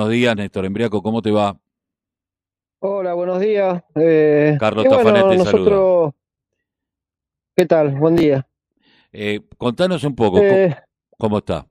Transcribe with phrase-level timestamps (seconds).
[0.00, 1.58] buenos días, Néstor Embriaco, ¿cómo te va?
[2.78, 3.82] Hola, buenos días.
[3.96, 6.12] Eh, Carlos y bueno, nosotros...
[7.54, 7.90] ¿Qué tal?
[7.96, 8.46] Buen día.
[9.12, 11.66] Eh, contanos un poco, Eh, ¿cómo, cómo está?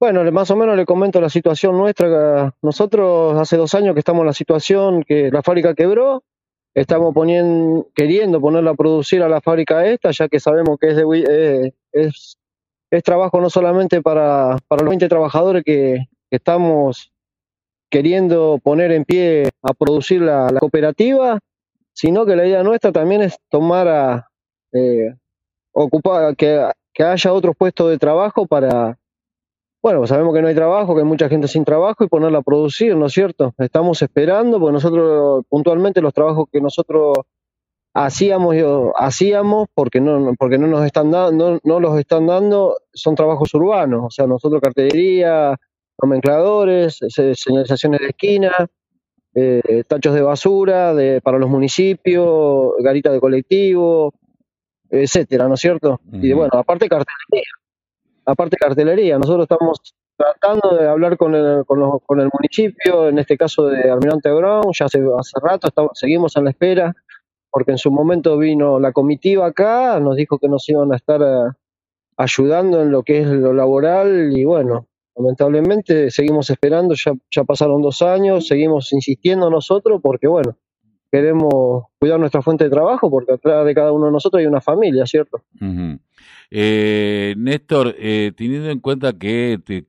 [0.00, 2.56] bueno, más o menos le comento la situación nuestra.
[2.60, 6.24] Nosotros hace dos años que estamos en la situación que la fábrica quebró.
[6.74, 10.96] Estamos poniendo, queriendo ponerla a producir a la fábrica esta, ya que sabemos que es,
[10.96, 12.39] de, eh, es,
[12.90, 17.12] es trabajo no solamente para, para los 20 trabajadores que, estamos
[17.90, 21.40] queriendo poner en pie a producir la, cooperativa,
[21.92, 24.30] sino que la idea nuestra también es tomar a
[24.72, 25.12] eh,
[25.72, 28.96] ocupar, que, haya otros puestos de trabajo para,
[29.82, 32.42] bueno, sabemos que no hay trabajo, que hay mucha gente sin trabajo y ponerla a
[32.42, 33.54] producir, ¿no es cierto?
[33.58, 37.16] Estamos esperando, porque nosotros puntualmente los trabajos que nosotros
[37.92, 42.76] hacíamos yo, hacíamos porque no porque no nos están dando no, no los están dando
[42.92, 45.56] son trabajos urbanos o sea nosotros cartelería
[46.00, 48.52] nomencladores se- señalizaciones de esquina
[49.34, 54.12] eh, tachos de basura de para los municipios garita de colectivo
[54.88, 56.40] etcétera no es cierto y Ujú.
[56.42, 57.50] bueno aparte cartelería
[58.24, 59.78] aparte cartelería nosotros estamos
[60.16, 64.30] tratando de hablar con el, con, los- con el municipio en este caso de Almirante
[64.30, 66.94] Brown ya hace hace rato estamos, seguimos en la espera
[67.50, 71.20] porque en su momento vino la comitiva acá, nos dijo que nos iban a estar
[71.22, 71.50] eh,
[72.16, 77.82] ayudando en lo que es lo laboral y bueno, lamentablemente seguimos esperando, ya, ya pasaron
[77.82, 80.56] dos años, seguimos insistiendo nosotros porque bueno,
[81.10, 84.60] queremos cuidar nuestra fuente de trabajo porque atrás de cada uno de nosotros hay una
[84.60, 85.42] familia, ¿cierto?
[85.60, 85.98] Ujú.
[86.50, 89.84] Eh, Néstor, eh, teniendo en cuenta que, que,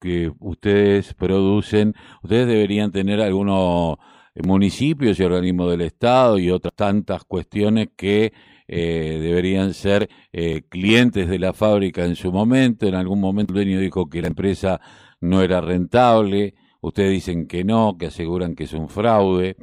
[0.00, 3.98] que ustedes producen, ustedes deberían tener algunos
[4.44, 8.32] municipios y organismos del Estado y otras tantas cuestiones que
[8.68, 12.86] eh, deberían ser eh, clientes de la fábrica en su momento.
[12.86, 14.80] En algún momento el dueño dijo que la empresa
[15.20, 19.56] no era rentable, ustedes dicen que no, que aseguran que es un fraude.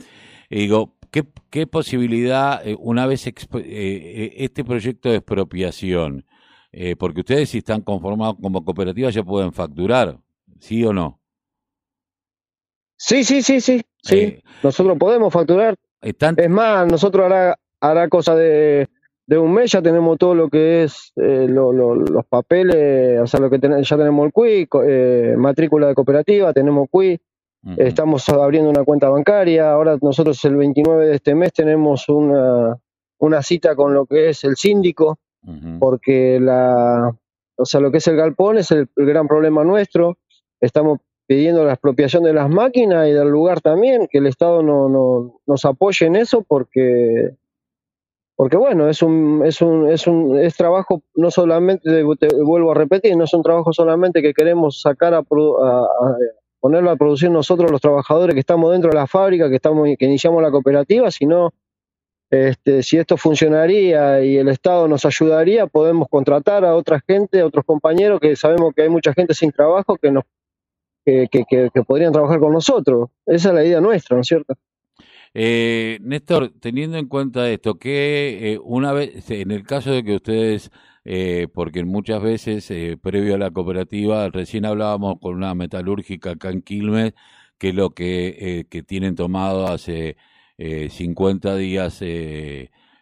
[0.50, 0.98] Y digo,
[1.50, 6.25] ¿qué, posibilidad, eh, una vez eh, eh, este proyecto de expropiación,
[6.72, 10.20] eh, porque ustedes si están conformados como cooperativa ya pueden facturar,
[10.59, 11.22] ¿sí o no?
[12.97, 18.08] Sí, sí, sí, sí, sí, Eh, nosotros podemos facturar, están, es más, nosotros hará, hará
[18.09, 18.88] cosa de,
[19.28, 23.28] de un mes, ya tenemos todo lo que es eh, lo- lo- los papeles, o
[23.28, 24.31] sea, lo que ten- ya tenemos el
[24.68, 26.88] co- eh, matrícula de cooperativa, tenemos
[27.63, 32.78] ujú, estamos abriendo una cuenta bancaria, ahora nosotros el 29 de este mes tenemos una,
[33.19, 35.19] una cita con lo que es el síndico,
[35.79, 37.14] porque la,
[37.58, 40.18] o sea, lo que es el galpón es el, el gran problema nuestro,
[40.59, 44.90] estamos pidiendo la expropiación de las máquinas y del lugar también, que el Estado no,
[44.90, 47.32] no, nos apoye en eso porque
[48.36, 51.90] porque bueno, es un, es un, es un, es trabajo no solamente,
[52.20, 56.18] te vuelvo a repetir, no es un trabajo solamente que queremos sacar a, a- a
[56.60, 60.06] ponerlo a producir nosotros los trabajadores que estamos dentro de la fábrica, que estamos, que
[60.06, 61.52] iniciamos la cooperativa, sino
[62.30, 67.46] este, si esto funcionaría y el Estado nos ayudaría, podemos contratar a otra gente, a
[67.46, 70.26] otros compañeros que sabemos que hay mucha gente sin trabajo que nos
[71.07, 73.09] que, podrían trabajar con nosotros.
[73.25, 74.56] Esa es la idea nuestra, ¿no es cierto?
[75.34, 80.16] Eh, Néstor, teniendo en cuenta esto, que eh, una vez, en el caso de que
[80.16, 80.72] ustedes,
[81.06, 86.50] eh, porque muchas veces, eh, previo a la cooperativa, recién hablábamos con una metalúrgica acá
[86.50, 87.13] en Quilmes,
[87.57, 90.17] que lo que, que tienen tomado hace
[90.57, 92.01] eh, 50 días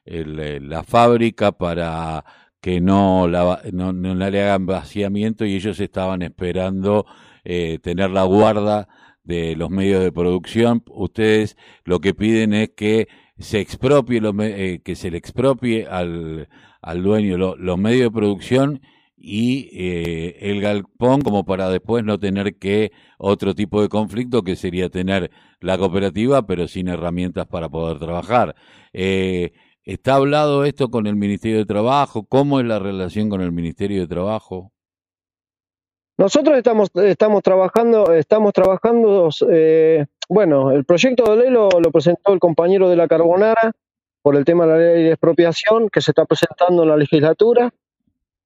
[0.05, 2.23] la fábrica para
[2.61, 7.05] que no, la, no, no le hagan vaciamiento y ellos estaban esperando
[7.45, 8.87] eh, tener la guarda
[9.23, 10.83] de los medios de producción.
[10.89, 13.07] Ustedes lo que piden es que
[13.39, 16.47] se expropie los eh, que se le expropie al,
[16.81, 18.81] al dueño lo- los medios de producción
[19.17, 24.55] y eh, el galpón como para después no tener que otro tipo de conflicto que
[24.55, 25.31] sería tener
[25.61, 28.55] la cooperativa pero sin herramientas para poder trabajar.
[28.93, 29.51] Eh,
[29.83, 32.25] ¿Está hablado esto con el Ministerio de Trabajo?
[32.25, 34.71] ¿Cómo es la relación con el Ministerio de Trabajo?
[36.17, 42.31] Nosotros estamos, estamos trabajando, estamos trabajando, eh, bueno, el proyecto de ley lo, lo presentó
[42.33, 43.73] el compañero de la Carbonara
[44.21, 47.69] por el tema de la ley de expropiación que se está presentando en la legislatura,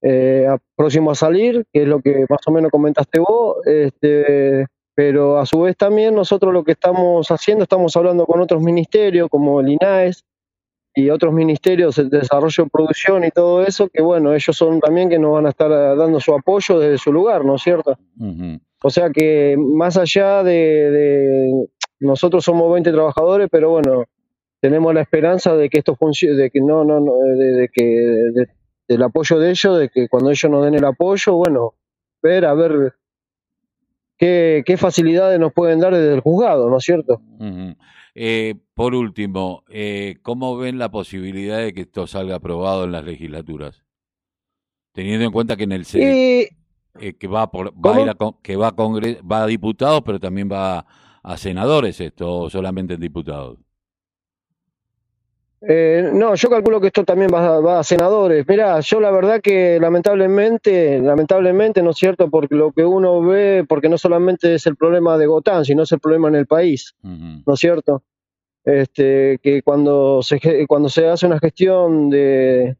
[0.01, 4.65] eh, a- próximo a salir, que es lo que más o menos comentaste vos, este,
[4.95, 9.29] pero a su vez también nosotros lo que estamos haciendo, estamos hablando con otros ministerios
[9.29, 10.23] como el INAES
[10.95, 15.09] y otros ministerios de desarrollo de producción y todo eso, que bueno, ellos son también
[15.09, 17.97] que nos van a estar eh, dando su apoyo desde su lugar, ¿no es cierto?
[18.19, 18.59] Ujú.
[18.83, 20.51] O sea que más allá de,
[20.91, 21.67] de-
[21.99, 24.05] nosotros somos 20 trabajadores, pero bueno,
[24.61, 27.83] tenemos la esperanza de que esto funcione, de que no, no, no, de, de que
[27.85, 28.47] de-
[28.87, 31.73] del apoyo de ellos, de que cuando ellos nos den el apoyo, bueno,
[32.23, 32.93] ver a ver
[34.19, 37.19] qué, qué facilidades nos pueden dar desde el juzgado, ¿no es cierto?
[38.13, 43.05] Eh, por último, eh, ¿cómo ven la posibilidad de que esto salga aprobado en las
[43.05, 43.83] legislaturas?
[44.93, 46.47] Teniendo en cuenta que en el Y
[46.99, 48.75] eh, que va por va a ir a con- que va a
[49.21, 50.85] va a diputados, pero también va
[51.23, 53.57] a senadores esto, solamente en diputados.
[55.61, 58.45] Eh, no, yo calculo que esto también va, va a senadores.
[58.47, 62.29] Mira, yo la verdad que lamentablemente, lamentablemente, ¿no es cierto?
[62.29, 65.91] Porque lo que uno ve, porque no solamente es el problema de Gotán, sino es
[65.91, 66.95] el problema en el país.
[67.03, 68.03] ¿no es cierto?
[68.63, 72.77] Este, que cuando se, cuando se hace una gestión de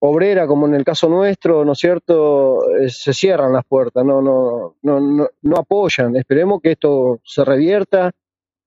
[0.00, 2.60] obrera, como en el caso nuestro, ¿no es cierto?
[2.78, 6.16] Eh, se cierran las puertas, no, no, no, no, no apoyan.
[6.16, 8.10] Esperemos que esto se revierta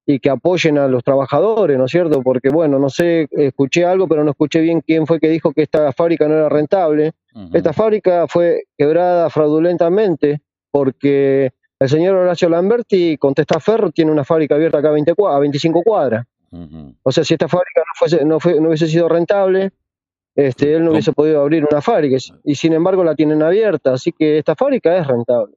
[0.06, 2.21] y que apoyen a los trabajadores, ¿no es cierto?
[2.21, 5.62] Porque, bueno, no sé, escuché algo, pero no escuché bien quién fue que dijo que
[5.62, 7.12] esta fábrica no era rentable.
[7.53, 14.56] Esta fábrica fue quebrada fraudulentamente porque el señor Horacio Lamberti con Testaferro tiene una fábrica
[14.56, 16.25] abierta acá a, 20 cua- a 25 cuadras.
[17.03, 19.71] O sea, si esta fábrica no, fuese, no, fue, no hubiese sido rentable,
[20.36, 22.18] este, él no hubiese podido abrir una fábrica.
[22.44, 25.56] Y sin embargo la tienen abierta, así que esta fábrica es rentable.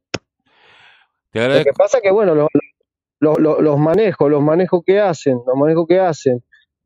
[1.59, 2.49] Lo que pasa que, bueno, los,
[3.25, 6.43] los, los- los manejos, los manejos que hacen, los manejos que hacen,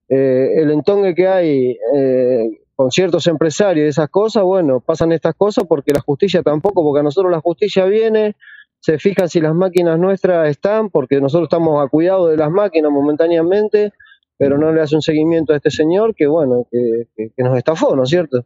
[0.08, 2.44] eh, el entongue que hay eh,
[2.76, 7.00] con ciertos empresarios y esas cosas, bueno, pasan estas cosas porque la justicia tampoco, porque
[7.00, 8.36] a nosotros la justicia viene,
[8.80, 12.90] se fijan si las máquinas nuestras están, porque nosotros estamos a cuidado de las máquinas
[12.92, 13.92] momentáneamente,
[14.38, 17.56] pero no le hace un seguimiento a este señor que, bueno, que, que- que nos
[17.58, 18.44] estafó, ¿no es cierto?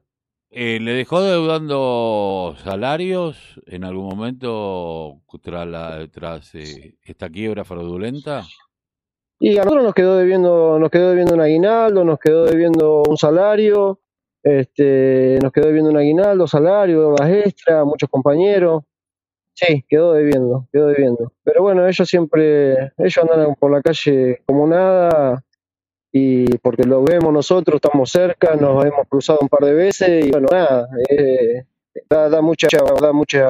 [0.55, 8.43] Eh, ¿Le dejó deudando salarios en algún momento tras, la, tras eh, esta quiebra fraudulenta?
[9.41, 13.17] Y a nosotros nos quedó debiendo, nos quedó debiendo un aguinaldo, nos quedó debiendo un
[13.17, 14.01] salario,
[14.43, 18.83] este, nos quedó debiendo un aguinaldo, salario, horas extra, muchos compañeros.
[19.55, 21.33] Sí, quedó debiendo, quedó debiendo.
[21.45, 25.43] Pero bueno, ellos siempre, ellos andan por la calle como nada,
[26.13, 30.31] y porque lo vemos nosotros, estamos cerca, nos hemos cruzado un par de veces, y
[30.31, 31.65] bueno, nada, eh,
[32.09, 32.69] da, da mucha,
[33.01, 33.47] da mucha,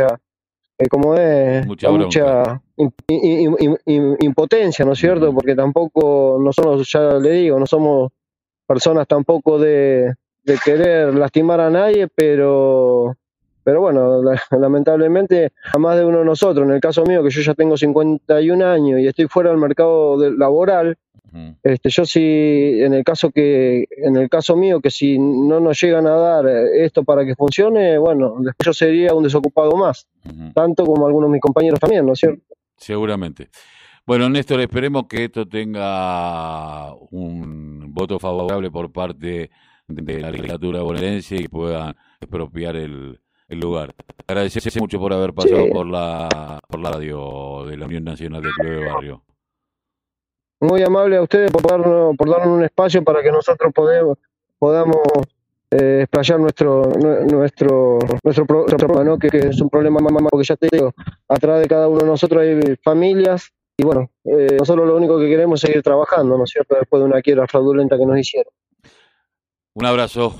[0.78, 5.32] eh, como es, Mucha da mucha im- im- im- im- impotencia, ¿no es cierto?
[5.34, 8.10] Porque tampoco, no somos, ya le digo, no somos
[8.66, 10.14] personas tampoco de,
[10.44, 13.16] de querer lastimar a nadie, pero,
[13.64, 17.30] pero bueno, la- lamentablemente a más de uno de nosotros, en el caso mío, que
[17.30, 20.96] yo ya tengo 51 años y estoy fuera del mercado de- laboral,
[21.62, 22.20] este, yo sí,
[22.82, 26.46] en el caso que, en el caso mío, que si no nos llegan a dar
[26.46, 30.06] eh, esto para que funcione, bueno, después yo sería un desocupado más,
[30.54, 32.42] tanto como algunos de mis compañeros también, ¿no es cierto?
[32.76, 33.48] Seguramente.
[34.04, 39.50] Bueno, Néstor, esperemos que esto tenga un voto favorable por parte
[39.88, 43.20] de la legislatura bonaerense y puedan expropiar el,
[43.52, 43.94] el lugar.
[44.26, 45.70] Agradecer mucho por haber pasado Sí.
[45.70, 49.22] por la por la radio de la Unión Nacional de Club de Barrio.
[50.60, 54.16] Muy amable a ustedes por darnos, por darnos un espacio para que nosotros podemos,
[54.58, 54.98] podamos
[55.72, 59.18] eh, explayar nuestro, nue- nuestro, nuestro, pro- nuestro problema, ¿no?
[59.18, 60.92] que, que es un problema más, más, porque ya te digo,
[61.28, 65.28] atrás de cada uno de nosotros hay familias y bueno, eh, nosotros lo único que
[65.28, 66.76] queremos es seguir trabajando, ¿no es cierto?
[66.76, 68.52] Después de una quiebra fraudulenta que nos hicieron.
[69.74, 70.34] Un abrazo.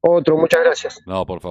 [0.00, 1.00] Otro, muchas gracias.
[1.06, 1.48] No, por favor.